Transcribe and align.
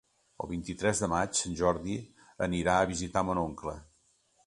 El 0.43 0.47
vint-i-tres 0.51 1.01
de 1.03 1.09
maig 1.11 1.43
en 1.51 1.59
Jordi 1.61 1.99
anirà 2.49 2.79
a 2.81 2.91
visitar 2.97 3.29
mon 3.29 3.47
oncle. 3.47 3.81